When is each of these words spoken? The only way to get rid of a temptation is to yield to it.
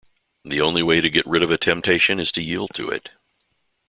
The 0.43 0.59
only 0.61 0.81
way 0.81 0.99
to 0.99 1.11
get 1.11 1.27
rid 1.27 1.43
of 1.43 1.51
a 1.51 1.59
temptation 1.59 2.19
is 2.19 2.31
to 2.31 2.41
yield 2.41 2.71
to 2.73 2.89
it. 2.89 3.09